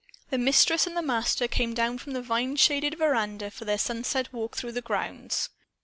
The 0.31 0.39
Mistress 0.39 0.87
and 0.87 0.97
the 0.97 1.03
Master 1.03 1.47
came 1.47 1.75
down 1.75 1.99
from 1.99 2.13
the 2.13 2.23
vine 2.23 2.55
shaded 2.55 2.97
veranda 2.97 3.51
for 3.51 3.65
their 3.65 3.77
sunset 3.77 4.33
walk 4.33 4.57
through 4.57 4.71
the 4.71 4.81
grounds. 4.81 5.49